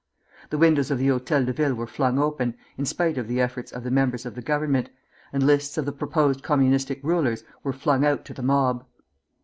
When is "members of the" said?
3.91-4.41